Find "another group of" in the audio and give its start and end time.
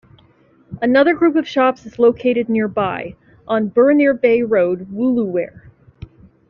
0.81-1.47